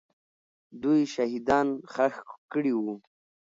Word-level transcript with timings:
دوی 0.81 1.01
شهیدان 1.13 1.67
ښخ 1.93 2.15
کړي 2.51 2.73
وو. 2.75 2.95